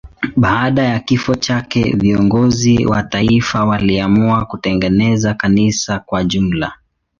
[0.35, 6.73] Baada ya kifo chake viongozi wa taifa waliamua kutengeneza kanisa kwa jumla.